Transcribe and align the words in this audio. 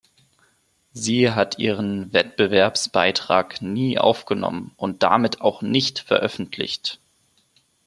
Sie 0.93 1.29
hat 1.29 1.59
ihren 1.59 2.11
Wettbewerbsbeitrag 2.11 3.61
nie 3.61 3.99
aufgenommen 3.99 4.71
und 4.75 5.03
damit 5.03 5.41
auch 5.41 5.61
nicht 5.61 5.99
veröffentlicht. 5.99 6.99